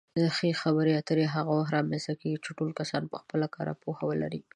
[0.35, 4.41] ښې خبرې اترې هغه وخت رامنځته کېږي چې ټول کسان پخپله کره پوهه ورکوي.